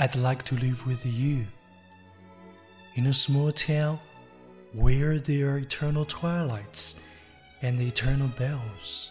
[0.00, 1.44] I'd like to live with you
[2.94, 3.98] in a small town
[4.72, 7.00] where there are eternal twilights
[7.62, 9.10] and eternal bells,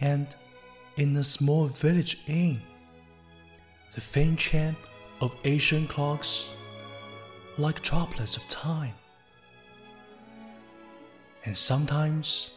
[0.00, 0.26] and
[0.96, 2.62] in a small village inn,
[3.94, 4.76] the faint chime
[5.20, 6.48] of ancient clocks
[7.58, 8.94] like droplets of time.
[11.44, 12.52] And sometimes,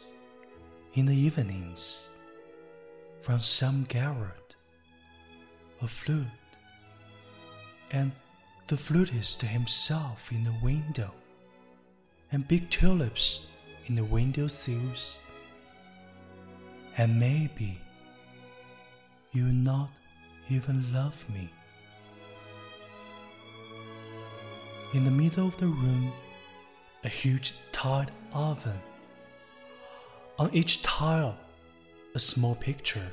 [0.93, 2.07] in the evenings,
[3.19, 4.44] from some garret,
[5.85, 6.25] a flute,
[7.91, 8.11] and
[8.65, 11.11] the flutist himself in the window,
[12.31, 13.45] and big tulips
[13.85, 15.19] in the window sills.
[16.97, 17.79] And maybe
[19.31, 19.91] you not
[20.49, 21.51] even love me.
[24.95, 26.11] In the middle of the room,
[27.03, 28.79] a huge tiled oven.
[30.39, 31.37] On each tile,
[32.15, 33.11] a small picture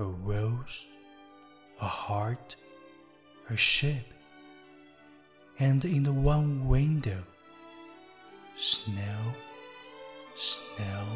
[0.00, 0.86] a rose,
[1.80, 2.56] a heart,
[3.48, 4.04] a ship,
[5.58, 7.22] and in the one window,
[8.56, 9.20] snow,
[10.36, 11.06] snow,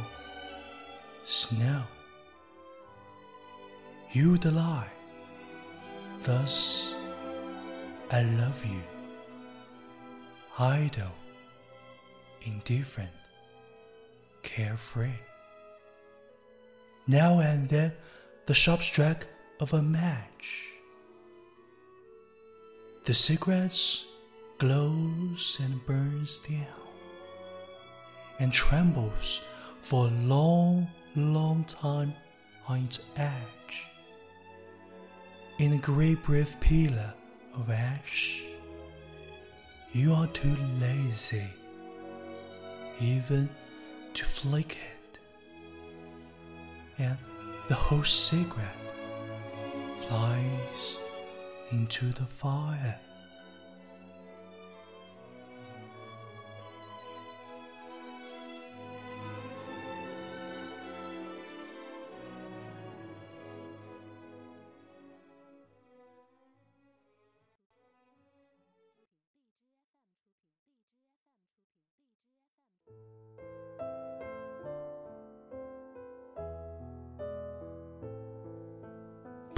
[1.27, 1.83] snow.
[4.13, 4.91] You the lie.
[6.23, 6.95] Thus,
[8.11, 8.81] I love you.
[10.59, 11.13] Idle,
[12.43, 13.11] indifferent,
[14.43, 15.19] carefree.
[17.07, 17.93] Now and then,
[18.47, 19.27] the sharp strike
[19.61, 20.69] of a match.
[23.05, 24.05] The cigarette
[24.59, 26.67] glows and burns down,
[28.39, 29.43] and trembles
[29.81, 32.15] for a long, long time
[32.67, 33.87] on its edge.
[35.59, 37.13] In a great brief pillar
[37.55, 38.43] of ash,
[39.93, 41.47] you are too lazy
[43.01, 43.49] even
[44.15, 45.19] to flick it.
[46.99, 47.19] And
[47.69, 48.84] the whole cigarette
[50.09, 50.99] flies
[51.71, 52.99] into the fire.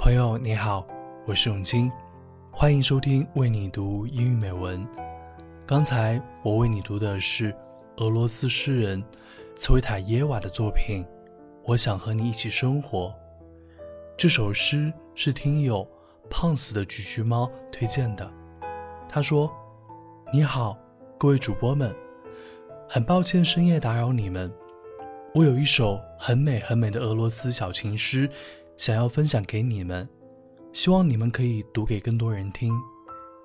[0.07, 0.87] 朋友你好，
[1.25, 1.91] 我是永清，
[2.49, 4.87] 欢迎收听为你读英语美文。
[5.65, 7.53] 刚才我为你读的是
[7.97, 9.03] 俄罗斯诗人
[9.57, 11.03] 茨维塔耶娃的作品
[11.65, 13.07] 《我想和你一起生活》。
[14.15, 15.85] 这首诗是听友
[16.29, 18.31] 胖死的橘橘猫推荐的。
[19.09, 19.51] 他说
[20.31, 20.77] ：“你好，
[21.17, 21.93] 各位主播们，
[22.87, 24.49] 很抱歉深夜打扰你们。
[25.35, 28.29] 我有一首很美很美的俄罗斯小情诗。”
[28.77, 30.07] 想要分享给你们，
[30.71, 32.71] 希望你们可以读给更多人听，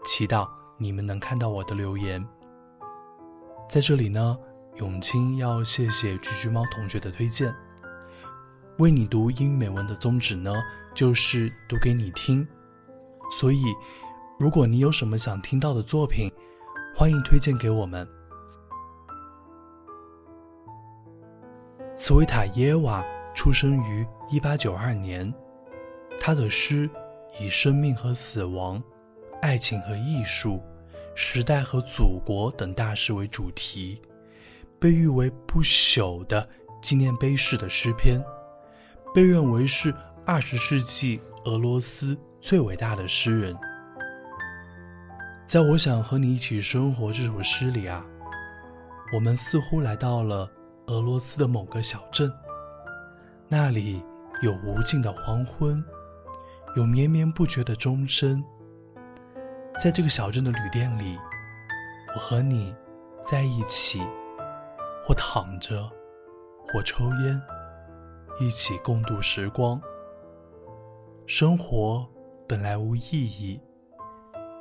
[0.04, 2.22] 祈祷你们能看到我的留言。
[3.66, 4.38] 在这里呢，
[4.74, 7.54] 永清要谢谢橘橘猫同学的推荐。
[8.78, 10.52] 为你读英语美文的宗旨呢，
[10.94, 12.46] 就是读给你听，
[13.30, 13.62] 所以
[14.38, 16.30] 如果你有什么想听到的作品，
[16.94, 18.06] 欢迎推荐给我们。
[21.96, 23.02] 茨维塔耶娃。
[23.34, 25.32] 出生于一八九二年，
[26.20, 26.88] 他的诗
[27.40, 28.82] 以生命和死亡、
[29.40, 30.62] 爱情和艺术、
[31.14, 34.00] 时代和祖国等大事为主题，
[34.78, 36.46] 被誉为不朽的
[36.80, 38.22] 纪念碑式的诗篇，
[39.14, 39.94] 被认为是
[40.26, 43.56] 二十世纪俄罗斯最伟大的诗人。
[45.46, 48.04] 在我想和你一起生活这首诗里啊，
[49.14, 50.50] 我们似乎来到了
[50.86, 52.32] 俄罗斯的某个小镇。
[53.54, 54.02] 那里
[54.40, 55.84] 有无尽的黄昏，
[56.74, 58.42] 有绵绵不绝的钟声。
[59.78, 61.18] 在这个小镇的旅店里，
[62.14, 62.74] 我和你
[63.26, 64.00] 在一起，
[65.04, 65.86] 或躺着，
[66.64, 67.38] 或抽烟，
[68.40, 69.78] 一起共度时光。
[71.26, 72.08] 生活
[72.48, 73.60] 本来无意义，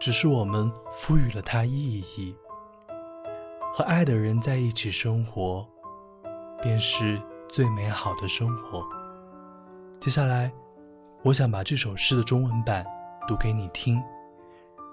[0.02, 2.36] 只是我们赋予了它意义。
[3.72, 5.66] 和爱的人在一起生活，
[6.62, 7.18] 便是。
[7.52, 8.88] 最美好的生活。
[10.00, 10.50] 接下来，
[11.22, 12.86] 我想把这首诗的中文版
[13.28, 14.02] 读给你听。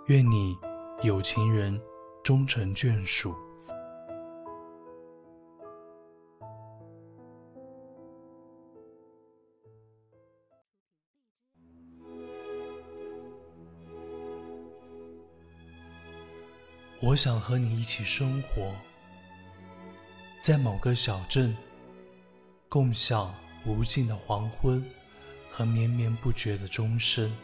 [0.07, 0.59] 愿你
[1.03, 1.81] 有情人
[2.25, 3.33] 终成眷属。
[17.01, 18.75] 我想和你一起生活，
[20.41, 21.57] 在某个小镇。
[22.71, 23.35] 共享
[23.65, 24.85] 无尽的黄昏
[25.51, 27.35] 和绵绵不绝的钟声。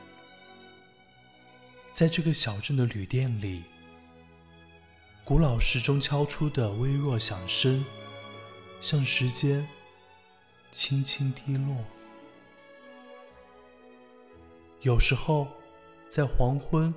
[1.95, 3.65] 在这个小镇的旅店里，
[5.25, 7.83] 古老时钟敲出的微弱响声，
[8.83, 9.67] 像时间
[10.71, 11.75] 轻轻滴落。
[14.83, 15.49] 有时候，
[16.11, 16.93] 在黄昏，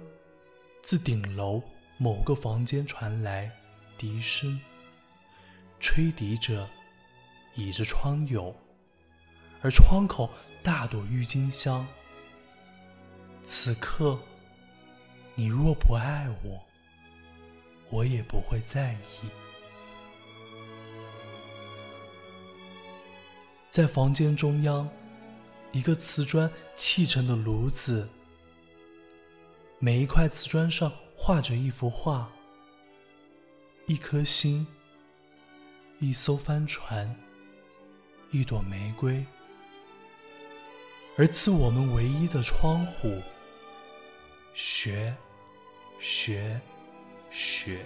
[0.82, 1.64] 自顶楼
[1.98, 3.50] 某个房间传来
[3.98, 4.60] 笛声，
[5.80, 6.68] 吹笛者
[7.58, 8.56] 倚着窗牖，
[9.62, 10.30] 而窗口
[10.64, 11.86] 大朵郁金香。
[13.44, 14.18] 此刻。
[15.40, 16.60] 你若不爱我，
[17.92, 19.30] 我也不会在意。
[23.70, 24.90] 在房间中央，
[25.72, 28.10] 一个瓷砖砌成的炉子，
[29.78, 32.28] 每一块瓷砖上画着一幅画：
[33.86, 34.66] 一颗心，
[36.00, 37.16] 一艘帆船，
[38.32, 39.26] 一朵玫瑰。
[41.18, 43.22] 而赐我们唯一的窗户，
[44.54, 45.16] 雪。
[46.00, 46.62] 雪，
[47.32, 47.84] 雪，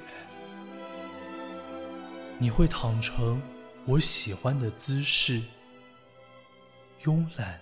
[2.38, 3.42] 你会躺成
[3.86, 5.42] 我喜欢的姿势，
[7.02, 7.58] 慵懒、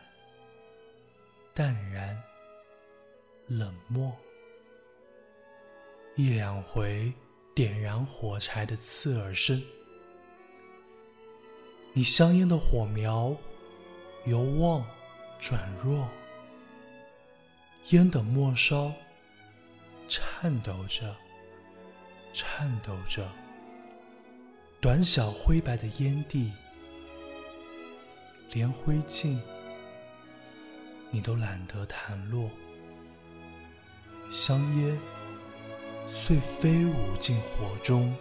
[1.54, 2.20] 淡然、
[3.46, 4.12] 冷漠。
[6.16, 7.14] 一两回
[7.54, 9.62] 点燃火柴的刺耳声，
[12.00, 13.36] 你香烟的火苗
[14.24, 14.86] 由旺
[15.38, 16.08] 转弱，
[17.90, 18.90] 烟的末梢。
[20.08, 21.14] 颤抖着，
[22.32, 23.30] 颤抖着，
[24.80, 26.54] 短小灰白的烟蒂，
[28.54, 29.38] 连灰烬
[31.12, 32.50] 你都懒得弹落，
[34.32, 34.98] 香烟
[36.08, 38.16] 遂飞舞进火中。